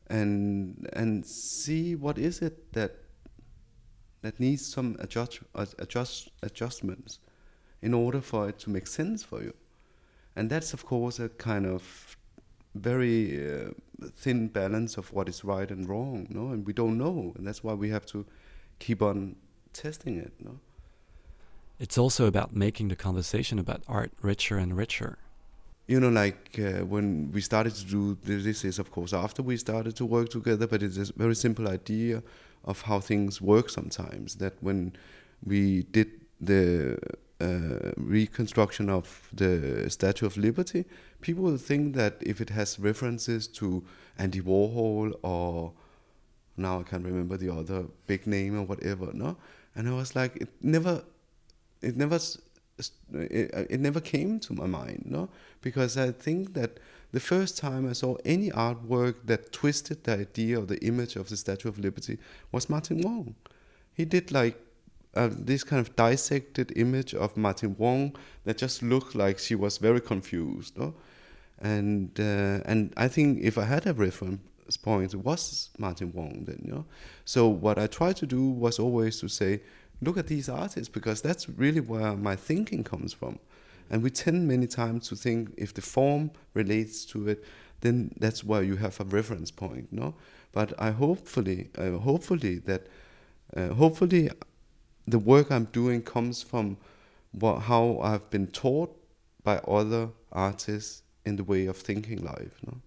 [0.09, 2.93] and and see what is it that
[4.21, 5.41] that needs some adjust,
[5.79, 7.19] adjust adjustments
[7.81, 9.55] in order for it to make sense for you.
[10.35, 12.17] And that's of course a kind of
[12.75, 13.71] very uh,
[14.17, 16.49] thin balance of what is right and wrong no?
[16.49, 18.27] And we don't know and that's why we have to
[18.79, 19.37] keep on
[19.73, 20.59] testing it no
[21.79, 25.19] it's also about making the conversation about art richer and richer
[25.87, 29.57] you know, like uh, when we started to do this is of course after we
[29.57, 32.23] started to work together, but it's a very simple idea
[32.65, 34.37] of how things work sometimes.
[34.37, 34.97] That when
[35.45, 36.11] we did
[36.41, 36.99] the
[37.41, 40.85] uh, reconstruction of the Statue of Liberty,
[41.21, 43.85] people think that if it has references to
[44.19, 45.73] Andy Warhol or
[46.57, 49.37] now I can't remember the other big name or whatever, no.
[49.77, 51.05] And I was like, it never,
[51.87, 52.19] it never
[52.79, 55.29] it, uh, it never came to my mind, no,
[55.63, 56.79] because I think that
[57.13, 61.29] the first time I saw any artwork that twisted the idea or the image of
[61.29, 62.19] the Statue of Liberty
[62.53, 63.35] was Martin Wong.
[63.95, 64.61] He did like
[65.15, 69.79] uh, this kind of dissected image of Martin Wong that just looked like she was
[69.79, 70.95] very confused, no,
[71.59, 76.45] and uh, and I think if I had a reference point, it was Martin Wong
[76.45, 76.85] then, you know.
[77.25, 79.61] So what I tried to do was always to say
[80.01, 83.39] look at these artists because that's really where my thinking comes from.
[83.89, 87.45] And we tend many times to think if the form relates to it,
[87.81, 90.15] then that's where you have a reference point, no?
[90.53, 92.87] But I hopefully, uh, hopefully that,
[93.57, 94.31] uh, hopefully,
[95.07, 96.79] the work I'm doing comes from
[97.33, 98.97] what, how I've been taught
[99.45, 102.79] by other artists in the way of thinking life, no?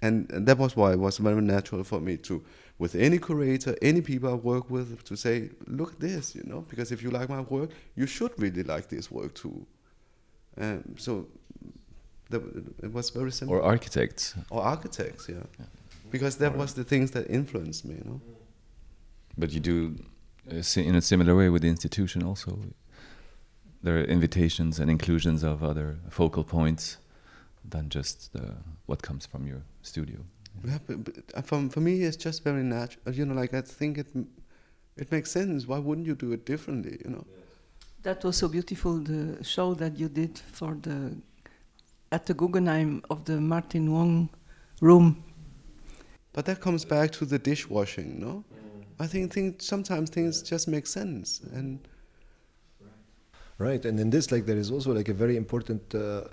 [0.00, 2.44] And, and that was why it was very natural for me to
[2.78, 6.60] with any curator, any people I work with, to say, look at this, you know,
[6.68, 9.66] because if you like my work, you should really like this work too.
[10.60, 11.26] Um, so
[12.30, 12.42] that,
[12.82, 13.56] it was very simple.
[13.56, 14.34] Or architects.
[14.50, 15.36] Or architects, yeah.
[15.58, 15.66] yeah.
[16.10, 18.20] Because that or was the things that influenced me, you know.
[19.36, 19.96] But you do
[20.50, 22.58] uh, in a similar way with the institution also.
[23.82, 26.98] There are invitations and inclusions of other focal points
[27.68, 28.54] than just the,
[28.86, 30.18] what comes from your studio.
[30.64, 33.14] Yeah, but, but uh, for, for me, it's just very natural.
[33.14, 34.08] You know, like I think it
[34.96, 35.66] it makes sense.
[35.66, 36.98] Why wouldn't you do it differently?
[37.04, 37.26] You know.
[38.02, 38.98] That was so beautiful.
[38.98, 41.16] The show that you did for the
[42.10, 44.28] at the Guggenheim of the Martin Wong
[44.80, 45.22] room.
[46.32, 48.44] But that comes back to the dishwashing, no?
[49.00, 51.78] I think, think sometimes things just make sense and.
[53.58, 55.92] Right, and in this, like, there is also like a very important.
[55.92, 56.24] Uh,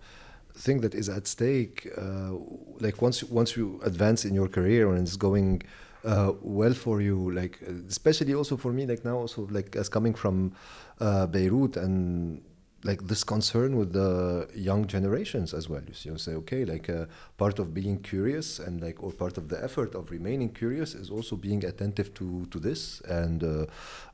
[0.56, 2.32] thing that is at stake, uh,
[2.80, 5.62] like once once you advance in your career and it's going
[6.04, 10.14] uh, well for you, like especially also for me, like now also like as coming
[10.14, 10.54] from
[11.00, 12.42] uh, Beirut and
[12.84, 15.82] like this concern with the young generations as well.
[15.88, 17.06] You see, you say okay, like uh,
[17.38, 21.10] part of being curious and like or part of the effort of remaining curious is
[21.10, 23.66] also being attentive to to this and uh,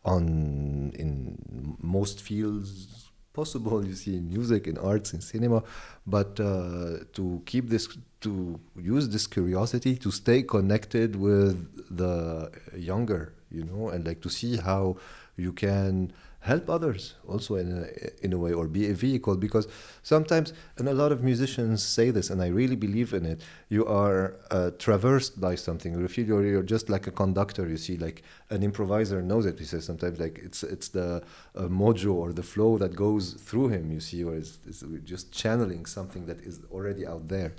[0.06, 1.38] on in
[1.82, 3.86] most fields possible.
[3.86, 5.64] You see in music, in arts, in cinema,
[6.06, 7.88] but uh, to keep this,
[8.22, 11.56] to use this curiosity to stay connected with
[11.96, 14.98] the younger, you know, and like to see how
[15.38, 19.68] you can help others also in a, in a way or be a vehicle because
[20.02, 23.86] sometimes and a lot of musicians say this and i really believe in it you
[23.86, 25.98] are uh, traversed by something.
[25.98, 29.58] You feel you're, you're just like a conductor you see like an improviser knows it
[29.58, 31.24] he says sometimes like it's it's the
[31.56, 35.32] uh, mojo or the flow that goes through him you see or it's, it's just
[35.32, 37.54] channeling something that is already out there.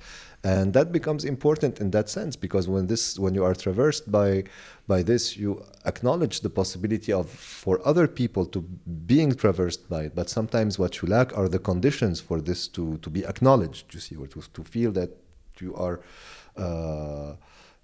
[0.45, 4.45] And that becomes important in that sense because when this when you are traversed by
[4.87, 8.61] by this you acknowledge the possibility of for other people to
[9.07, 12.99] being traversed by it but sometimes what you lack are the conditions for this to
[12.99, 15.11] to be acknowledged you see or to, to feel that
[15.61, 16.01] you are
[16.57, 17.35] uh,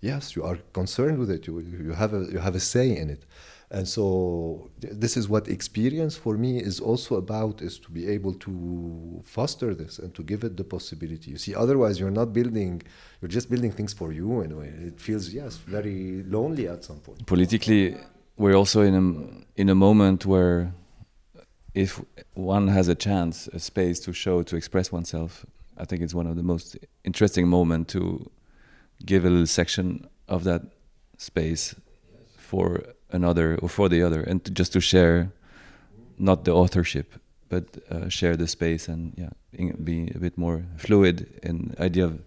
[0.01, 3.11] yes you are concerned with it you, you have a you have a say in
[3.11, 3.25] it.
[3.71, 8.33] And so this is what experience for me is also about is to be able
[8.47, 11.33] to foster this and to give it the possibility.
[11.33, 12.83] You see otherwise you're not building
[13.21, 16.83] you're just building things for you in a way it feels yes very lonely at
[16.83, 17.27] some point.
[17.27, 17.95] Politically
[18.39, 20.73] we're also in a in a moment where
[21.75, 22.01] if
[22.35, 25.45] one has a chance a space to show to express oneself
[25.77, 28.31] i think it's one of the most interesting moment to
[29.05, 30.63] give a little section of that
[31.19, 31.75] space
[32.37, 35.33] for another or for the other, and to, just to share
[36.19, 37.15] not the authorship,
[37.49, 39.31] but uh, share the space and yeah,
[39.85, 42.21] be a bit more fluid in idea of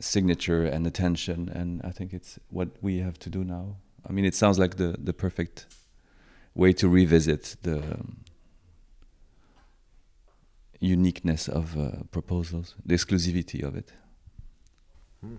[0.00, 1.48] signature and attention.
[1.48, 3.76] And I think it's what we have to do now.
[4.08, 5.66] I mean, it sounds like the the perfect
[6.54, 8.24] way to revisit the um,
[10.80, 13.92] uniqueness of uh, proposals, the exclusivity of it.
[15.20, 15.36] Hmm.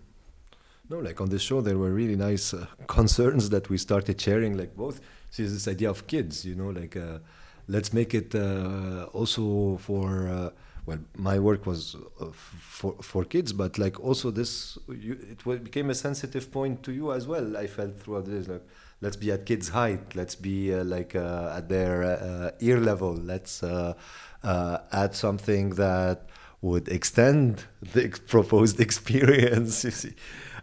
[0.90, 4.58] No, like on the show, there were really nice uh, concerns that we started sharing.
[4.58, 5.00] Like both,
[5.32, 7.20] see this idea of kids, you know, like uh,
[7.68, 10.52] let's make it uh, also for.
[10.88, 15.64] Uh, well, my work was uh, for for kids, but like also this, you, it
[15.64, 17.58] became a sensitive point to you as well.
[17.58, 18.64] I felt throughout this, like
[19.02, 25.16] let's be at kids' height, let's be uh, like at their ear level, let's add
[25.16, 26.30] something that
[26.62, 29.84] would extend the proposed experience.
[29.86, 30.14] You see,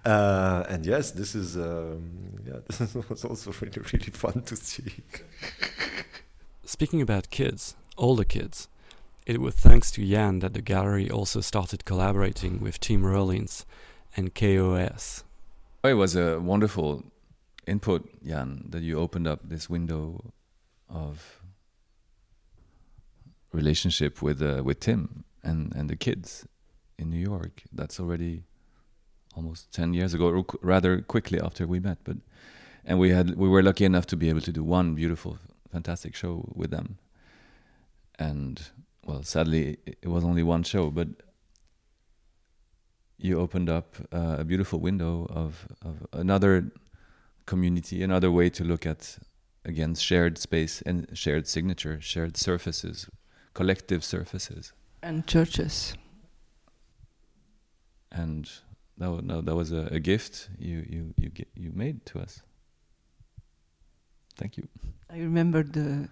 [0.04, 4.92] uh, and yes, this is um, yeah, this was also really really fun to see.
[6.64, 8.68] Speaking about kids, older kids,
[9.26, 13.64] it was thanks to Danh that the gallery also started collaborating with Tim Rollins
[14.16, 15.24] and KOS.
[15.84, 17.04] It was a wonderful
[17.66, 20.32] input, Danh, that you opened up this window
[20.88, 21.40] of
[23.52, 26.46] relationship with uh, with Tim and and the kids
[26.98, 27.62] in New York.
[27.72, 28.44] That's already
[29.34, 32.16] almost 10 years ago rather quickly after we met but
[32.84, 35.38] and we had we were lucky enough to be able to do one beautiful
[35.70, 36.98] fantastic show with them
[38.18, 38.70] and
[39.04, 41.08] well sadly it was only one show but
[43.18, 46.72] you opened up uh, a beautiful window of of another
[47.46, 49.18] community another way to look at
[49.64, 53.08] again shared space and shared signature shared surfaces
[53.54, 55.94] collective surfaces and churches
[58.10, 58.50] and
[58.98, 62.20] that was, no, that was a, a gift you you you get, you made to
[62.20, 62.42] us.
[64.36, 64.68] Thank you.
[65.10, 66.08] I remember the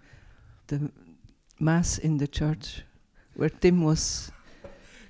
[0.67, 0.91] the
[1.61, 2.83] mass in the church
[3.35, 4.33] where Tim was.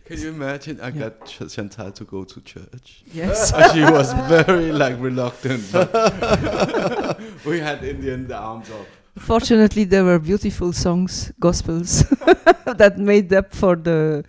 [0.04, 0.80] Can you imagine?
[0.80, 1.00] I yeah.
[1.02, 3.02] got Ch Chantal to go to church.
[3.12, 5.62] Yes, she was very like reluctant.
[7.44, 8.86] we had Indian the arms up.
[9.16, 12.00] Fortunately, there were beautiful songs, gospels,
[12.80, 14.24] that made up for the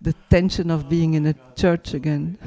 [0.00, 2.38] the tension of being in a church again.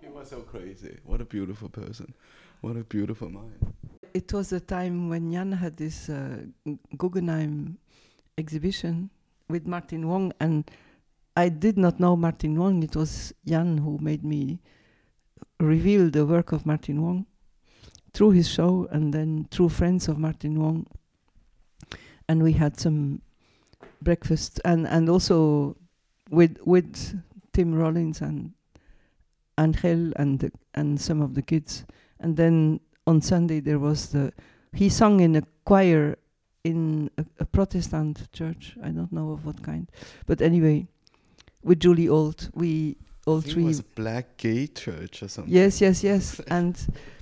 [0.00, 0.96] he was so crazy.
[1.04, 2.14] What a beautiful person.
[2.62, 3.52] What a beautiful mind.
[4.14, 6.38] It was a time when Danh had this uh,
[6.96, 7.76] Guggenheim
[8.38, 9.10] exhibition
[9.48, 10.70] with Martin Wong, and
[11.36, 12.82] I did not know Martin Wong.
[12.82, 14.60] It was Danh who made me
[15.60, 17.26] reveal the work of Martin Wong
[18.12, 20.86] through his show and then through friends of Martin Wong.
[22.28, 23.22] And we had some
[24.02, 25.76] breakfast and, and also
[26.30, 27.20] with with
[27.52, 28.52] Tim Rollins and
[29.58, 31.84] Angel and the, and some of the kids.
[32.20, 34.32] And then on Sunday there was the
[34.72, 36.16] he sung in a choir
[36.66, 38.76] in a, a Protestant church.
[38.82, 39.90] I don't know of what kind,
[40.26, 40.86] but anyway,
[41.62, 42.96] with Julie Ault, we
[43.26, 43.62] all three.
[43.62, 45.52] It was a black gay church or something.
[45.52, 46.76] Yes, yes, yes, and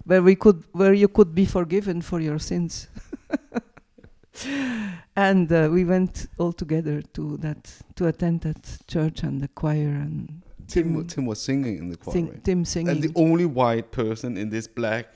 [0.04, 2.88] where we could where you could be forgiven for your sins.
[5.16, 9.88] and uh, we went all together to that to attend that church and the choir
[9.88, 12.14] and Tim Tim, Tim was singing in the choir.
[12.14, 12.44] Sing, right?
[12.44, 12.88] Tim singing.
[12.88, 15.06] And the only white person in this black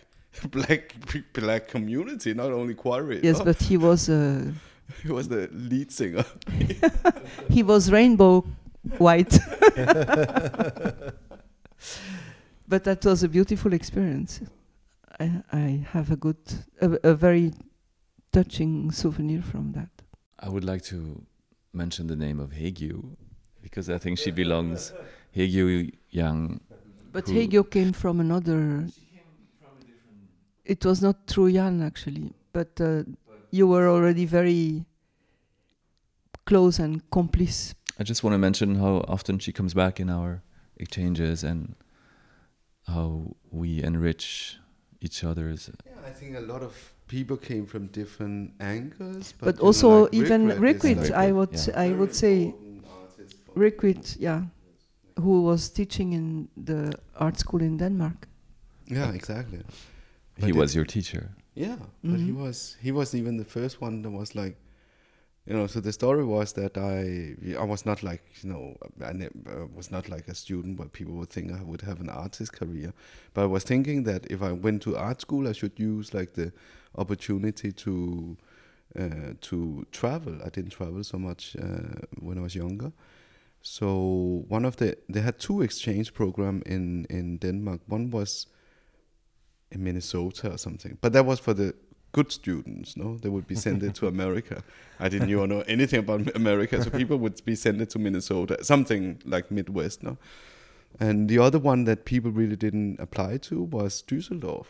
[0.51, 0.95] black
[1.33, 3.13] black community, not only choir.
[3.13, 3.45] Yes, oh.
[3.45, 4.51] but he was uh,
[5.03, 6.25] he was the lead singer.
[7.51, 8.45] he was rainbow
[8.99, 9.39] white.
[12.69, 14.41] but that was a beautiful experience.
[15.21, 16.37] I, I have a good,
[16.81, 17.53] a, a very
[18.33, 19.91] touching souvenir from that.
[20.39, 21.23] I would like to
[21.73, 22.93] mention the name of Haegue
[23.63, 24.93] because I think she belongs.
[25.35, 26.61] Haegue Yang.
[27.13, 28.87] But who- Haegue came from another.
[30.69, 33.03] It was not through Danh actually, but uh,
[33.51, 34.85] you were already very
[36.45, 37.75] close and complice.
[37.99, 40.43] I just want to mention how often she comes back in our
[40.77, 41.75] exchanges and
[42.87, 44.59] how we enrich
[45.01, 45.71] each other's.
[45.87, 46.75] Yeah, I think a lot of
[47.09, 51.17] people came from different angles, but, But, you know, also like even Rirkrit is Rirkrit,
[51.17, 51.81] like would Yeah.
[51.87, 52.85] I would say important
[53.57, 54.43] Rirkrit, yeah,
[55.17, 58.29] who was teaching in the art school in Denmark.
[58.87, 59.61] Yeah, exactly.
[60.41, 61.31] He But was it- your teacher.
[61.55, 62.37] Yeah, but he Mhm.
[62.47, 64.57] was he was even the first one that was like,
[65.47, 65.67] you know.
[65.67, 68.77] So the story was that I I was not like you know
[69.11, 72.01] I ne- uh, was not like a student where people would think I would have
[72.01, 72.93] an artist career,
[73.35, 76.33] but I was thinking that if I went to art school, I should use like
[76.35, 76.53] the
[76.95, 78.37] opportunity to
[79.01, 80.35] uh, to travel.
[80.47, 82.93] I didn't travel so much uh, when I was younger.
[83.63, 87.81] So one of the they had two exchange program in in Denmark.
[87.89, 88.47] One was
[89.71, 91.75] in Minnesota or something, but that was for the
[92.13, 92.97] good students.
[92.97, 94.63] No, they would be sent to America.
[94.99, 99.21] I didn't even know anything about America, so people would be sent to Minnesota, something
[99.25, 100.03] like Midwest.
[100.03, 100.17] No,
[100.99, 104.67] and the other one that people really didn't apply to was Düsseldorf.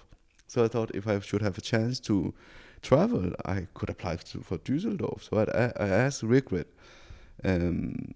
[0.47, 2.35] So I thought if I should have a chance to
[2.83, 5.29] travel, I could apply to, for Düsseldorf.
[5.29, 6.67] So I, I asked Rirkrit
[7.45, 8.13] um,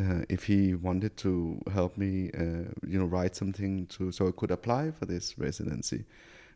[0.00, 4.32] uh, if he wanted to help me, uh, you know, write something to so I
[4.32, 6.04] could apply for this residency.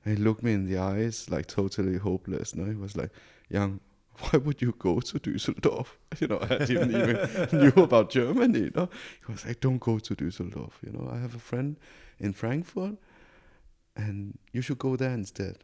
[0.05, 2.55] And he looked me in the eyes like totally hopeless.
[2.55, 3.11] No, he was like,
[3.49, 3.81] "Young,
[4.19, 5.87] why would you go to Düsseldorf?
[6.21, 8.71] You know, I didn't even knew about Germany.
[8.75, 8.89] Know,
[9.27, 10.73] he was like, "Don't go to Düsseldorf.
[10.83, 11.77] You know, I have a friend
[12.19, 12.97] in Frankfurt,
[13.97, 15.59] and you should go there instead."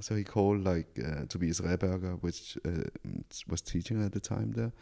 [0.00, 2.84] So he called like uh, Tobias Rehberger, which uh,
[3.48, 4.72] was teaching at the time there,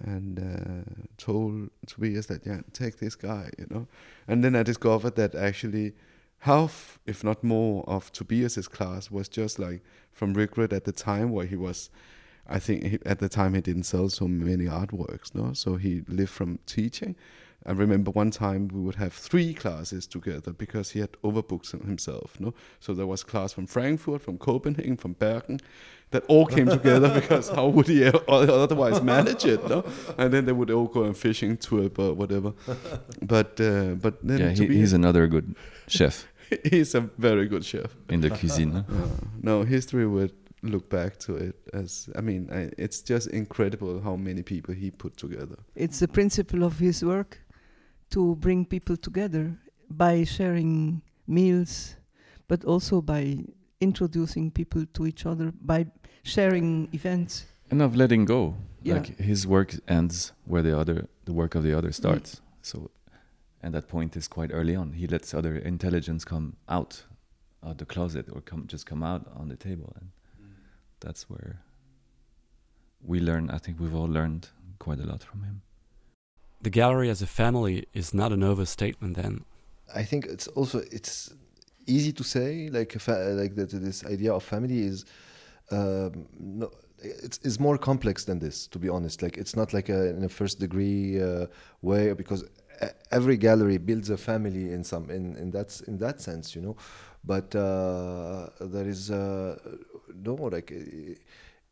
[0.00, 3.86] and uh, told Tobias that yeah, take this guy, you know.
[4.26, 5.94] And then I discovered that actually
[6.40, 9.82] half, if not more, of Tobias's class was just like
[10.12, 11.90] from Rirkrit at the time where he was.
[12.48, 15.52] I think he, at the time he didn't sell so many artworks, no.
[15.52, 17.14] So he lived from teaching.
[17.66, 22.40] I remember one time we would have three classes together because he had overbooked himself,
[22.40, 22.54] no.
[22.78, 25.60] So there was class from Frankfurt, from Copenhagen, from Bergen,
[26.10, 29.84] that all came together because how would he otherwise manage it, no?
[30.16, 32.54] And then they would all go on fishing trip or whatever.
[33.20, 35.54] But uh, but then yeah, he, Tobias, he's another good
[35.86, 36.26] chef
[36.70, 37.96] he's a very good chef.
[38.08, 38.76] in the cuisine.
[38.76, 38.84] Uh,
[39.42, 40.32] no, history would
[40.62, 44.90] look back to it as I mean, I, it's just incredible how many people he
[44.90, 45.56] put together.
[45.74, 47.38] It's the principle of his work
[48.10, 49.56] to bring people together
[49.88, 51.96] by sharing meals,
[52.48, 53.38] but also by
[53.80, 55.86] introducing people to each other, by
[56.22, 57.46] sharing events.
[57.70, 58.56] and of letting go.
[58.82, 58.94] Yeah.
[58.94, 62.02] Like his work ends where the other, the work of the other mm-hmm.
[62.02, 62.40] starts.
[62.62, 62.90] So,
[63.62, 64.92] and that point is quite early on.
[64.92, 67.04] He lets other intelligence come out
[67.62, 70.52] of the closet or come just come out on the table, and mm.
[71.00, 71.60] that's where
[73.04, 73.50] we learn.
[73.50, 74.48] I think we've all learned
[74.78, 75.62] quite a lot from him.
[76.62, 79.44] The gallery as a family is not an overstatement then.
[79.94, 81.32] I think it's also it's
[81.86, 85.04] easy to say like like that this idea of family is
[85.70, 86.70] um, no
[87.02, 90.22] it's, it's more complex than this to be honest like it's not like a, in
[90.24, 91.46] a first degree uh,
[91.82, 92.44] way because
[93.10, 96.76] every gallery builds a family in some in in that in that sense you know
[97.24, 99.56] but uh, there is uh,
[100.24, 100.72] no like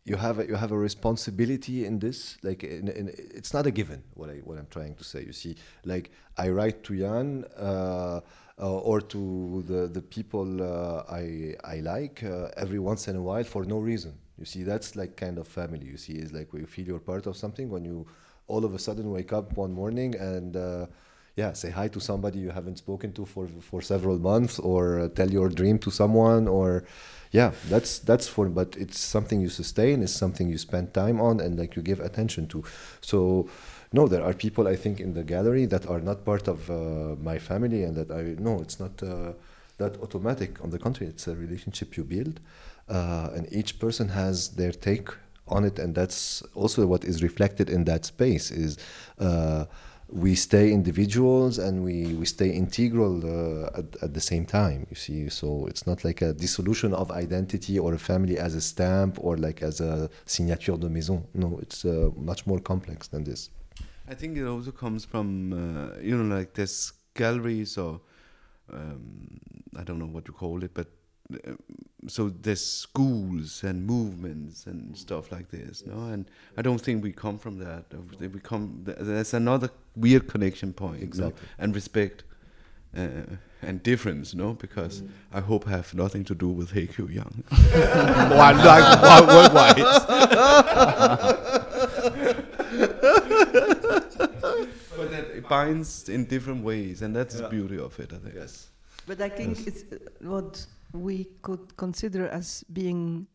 [0.08, 3.70] you have a, you have a responsibility in this like in, in, it's not a
[3.70, 5.56] given what I what I'm trying to say you see.
[5.84, 8.20] Like I write to Danh uh,
[8.60, 13.22] uh, or to the the people uh, I I like uh, every once in a
[13.22, 14.14] while for no reason.
[14.38, 16.14] You see that's like kind of family you see.
[16.14, 18.06] Is like you feel you're part of something when you
[18.46, 20.86] all of a sudden wake up one morning and uh,
[21.38, 25.08] yeah say hi to somebody you haven't spoken to for for several months or uh,
[25.18, 26.68] tell your dream to someone or
[27.30, 31.34] yeah that's that's for but it's something you sustain it's something you spend time on
[31.44, 32.58] and like you give attention to.
[33.00, 33.18] So
[33.98, 36.74] no there are people i think in the gallery that are not part of uh,
[37.30, 39.32] my family and that i no it's not uh,
[39.82, 40.50] that automatic.
[40.64, 42.36] On the contrary it's a relationship you build
[42.96, 45.08] uh, and each person has their take
[45.56, 48.76] on it and that's also what is reflected in that space is
[49.26, 49.64] uh,
[50.10, 54.96] we stay individuals and we, we stay integral uh, at, at the same time you
[54.96, 55.28] see.
[55.28, 59.36] So it's not like a dissolution of identity or a family as a stamp or
[59.36, 61.24] like as a signature de maison.
[61.34, 63.50] No it's uh, much more complex than this.
[64.08, 68.00] I think it also comes from uh, you know like there's galleries or
[68.72, 69.40] um,
[69.76, 70.86] I don't know what you call it, but
[72.06, 76.06] so there's schools and movements and stuff like this, no?
[76.08, 76.26] And
[76.56, 77.84] I don't think we come from that.
[78.18, 81.06] We come th- there's another weird connection point, no?
[81.06, 81.48] Exactly.
[81.58, 82.24] and respect.
[82.96, 85.02] Uh, and difference, no, because
[85.32, 87.44] I hope i have nothing to do with Haegue Yang.
[87.50, 89.76] One like worldwide.
[94.96, 98.34] but that it binds in different ways, and that's the beauty of it, I think.
[98.36, 98.68] yes
[99.06, 103.26] But I think it's uh, what we could consider as being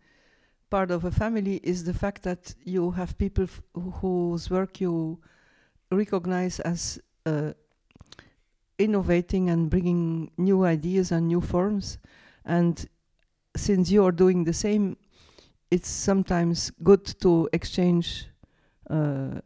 [0.70, 3.62] part of a family is the fact that you have people f-
[4.02, 5.20] whose work you
[5.92, 7.54] recognize as uh,
[8.80, 12.00] innovating and bringing new ideas and new forms.
[12.46, 12.86] And
[13.56, 14.98] since you are doing the same,
[15.70, 18.28] it's sometimes good to exchange
[18.90, 19.42] uh,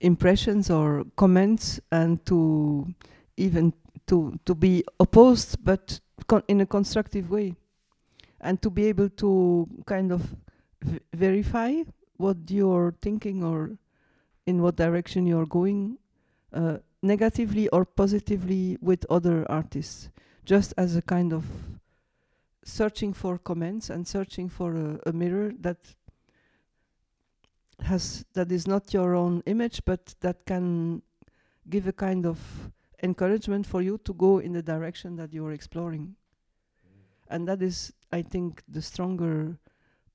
[0.00, 2.86] impressions or comments and to
[3.36, 3.72] even
[4.06, 7.54] to to be opposed but con- in a constructive way
[8.40, 10.34] and to be able to kind of
[11.12, 11.82] verify
[12.16, 13.76] what you're thinking or
[14.46, 15.98] in what direction you're going
[16.52, 20.10] uh, negatively or positively with other artists.
[20.44, 21.44] Just as a kind of
[22.64, 25.78] searching for comments and searching for a, a mirror that
[27.82, 31.00] has that is not your own image but that can
[31.68, 32.70] give a kind of
[33.02, 36.16] encouragement for you to go in the direction that you're exploring.
[37.28, 39.56] And that is, I think, the stronger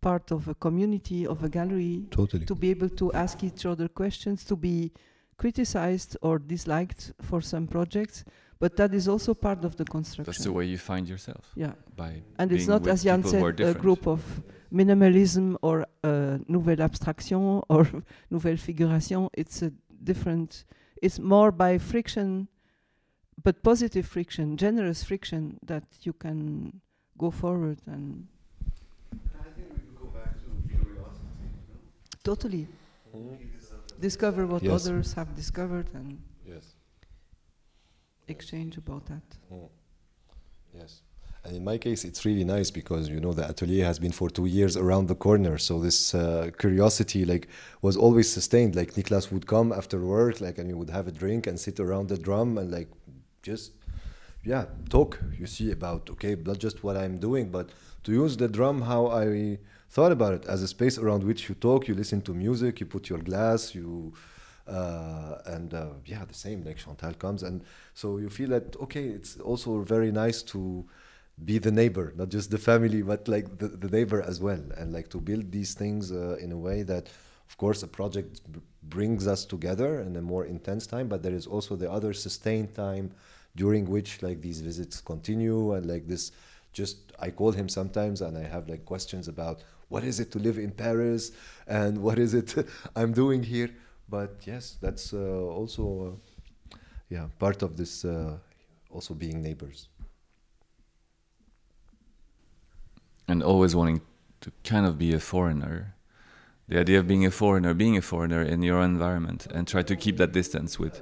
[0.01, 3.87] part of a community, of a gallery, totally to be able to ask each other
[3.87, 4.91] questions, to be
[5.37, 8.23] criticized or disliked for some projects.
[8.59, 10.31] But that is also part of the construction.
[10.31, 11.73] That's the way you find yourself Yeah.
[11.95, 14.21] by And it's not, as Danh people who are said, a group of
[14.71, 17.81] minimalism or uh, nouvelle abstraction or
[18.29, 19.29] nouvelle figuration.
[19.33, 19.71] It's a
[20.03, 20.65] different,
[21.01, 22.47] it's more by friction,
[23.45, 26.37] but positive friction, generous friction that you can
[27.17, 28.27] go forward and
[29.13, 31.47] i think we can go back to curiosity
[32.29, 32.67] totally
[34.07, 34.73] discover what Yes.
[34.77, 36.09] others have discovered and
[36.53, 36.65] yes
[38.27, 39.27] exchange about that.
[40.73, 41.01] Yes.
[41.43, 44.29] And in my case, it's really nice because you know the atelier has been for
[44.31, 47.47] two years around the corner, so this uh, curiosity like
[47.83, 48.75] was always sustained.
[48.75, 51.79] Like Niklas would come after work, like, and we would have a drink and sit
[51.79, 52.89] around the drum and like
[53.45, 53.71] just
[54.43, 55.19] yeah talk.
[55.39, 57.69] You see about okay, not just what I'm doing, but
[58.05, 59.59] to use the drum how I
[59.95, 62.85] thought about it as a space around which you talk, you listen to music, you
[62.85, 64.13] put your glass, you
[64.67, 69.05] uh, and uh, yeah, the same like Chantal comes, and so you feel that okay,
[69.17, 70.85] it's also very nice to
[71.43, 74.93] be the neighbor, not just the family, but like the, the neighbor as well, and
[74.93, 77.09] like to build these things uh, in a way that,
[77.49, 78.41] of course, a project
[78.83, 82.73] brings us together in a more intense time, but there is also the other sustained
[82.73, 83.11] time
[83.55, 86.31] during which like these visits continue and like this
[86.73, 90.39] just I call him sometimes and I have like questions about what is it to
[90.39, 91.31] live in Paris
[91.67, 92.53] and what is it
[92.95, 93.69] I'm doing here
[94.09, 95.17] but yes that's uh,
[95.59, 96.19] also
[96.73, 96.77] uh,
[97.09, 98.37] yeah part of this uh,
[98.89, 99.87] also being neighbors
[103.27, 104.01] and always wanting
[104.41, 105.95] to kind of be a foreigner.
[106.67, 109.95] The idea of being a foreigner, being a foreigner in your environment, and try to
[109.95, 111.01] keep that distance with,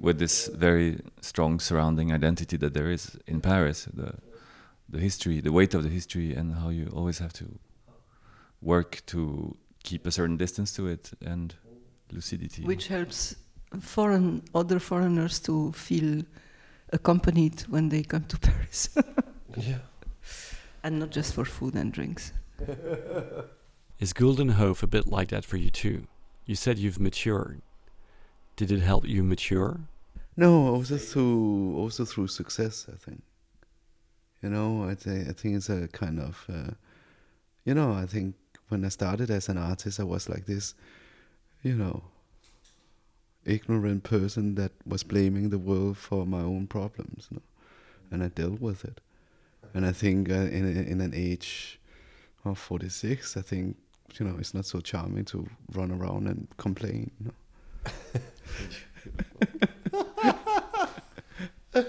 [0.00, 4.14] with this very strong surrounding identity that there is in Paris, the,
[4.88, 7.58] the history, the weight of the history, and how you always have to
[8.60, 11.54] work to keep a certain distance to it and
[12.12, 12.64] lucidity.
[12.64, 13.36] which helps
[13.80, 16.22] foreign other foreigners to feel
[16.92, 18.88] accompanied when they come to Paris,
[19.56, 19.78] yeah
[20.82, 22.32] and not just for food and drinks.
[23.98, 26.06] Is Guldenhof a bit like that for you too?
[26.46, 27.60] You said you've matured.
[28.58, 29.78] Did it help you mature?
[30.36, 32.86] No, also through also through success.
[32.92, 33.22] I think.
[34.42, 36.72] You know, I think I think it's a kind of, uh,
[37.64, 38.34] you know, I think
[38.68, 40.74] when I started as an artist, I was like this,
[41.62, 42.02] you know,
[43.44, 47.42] ignorant person that was blaming the world for my own problems, you know?
[48.10, 49.00] and I dealt with it.
[49.72, 51.78] And I think uh, in in an age
[52.44, 53.76] of forty six, I think
[54.18, 57.12] you know it's not so charming to run around and complain.
[57.20, 57.34] You know?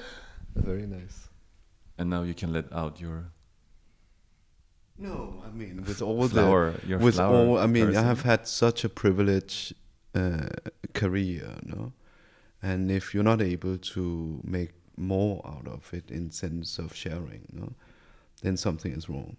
[0.55, 1.29] very nice
[1.97, 3.31] and now you can let out your
[4.97, 7.35] No, I mean with all the flower, your with flower.
[7.35, 9.73] all I mean I have had such a privileged
[10.15, 10.49] uh,
[10.93, 11.93] career, no,
[12.61, 17.47] and if you're not able to make more out of it in sense of sharing,
[17.53, 17.73] no,
[18.41, 19.37] then something is wrong.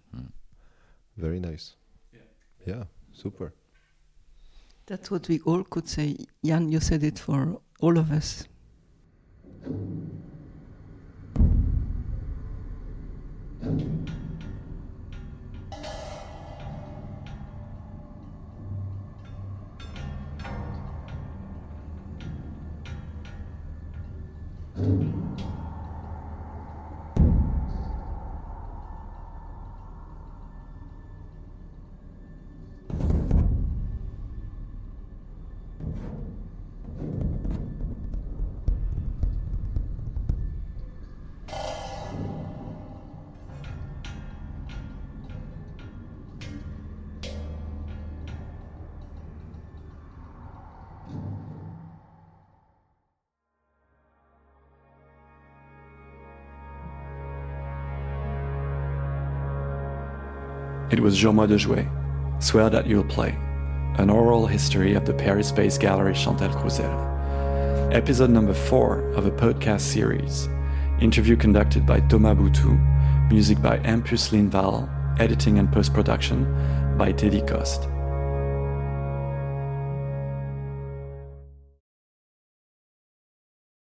[1.17, 1.75] Very nice.
[2.13, 2.19] Yeah.
[2.65, 3.53] Yeah, super.
[4.91, 6.17] That's what we all could say.
[6.43, 8.45] Danh, you said it for all of us.
[61.01, 61.87] Was Jean-Moi de Jouet,
[62.43, 63.35] Swear That You'll Play,
[63.97, 67.91] an oral history of the Paris-based gallery Chantal Crousel.
[67.91, 70.47] Episode number four of a podcast series.
[71.01, 74.87] Interview conducted by Thomas Boutou, music by Ampus Linval,
[75.19, 76.45] editing and post-production
[76.99, 77.90] by Teddy Cost.